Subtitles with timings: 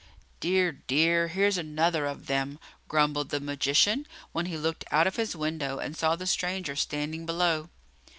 [0.39, 1.27] "Dear, dear!
[1.27, 2.57] Here 's another of them!"
[2.87, 7.27] grumbled the magician, when he looked out of his window and saw the stranger standing
[7.27, 7.69] below.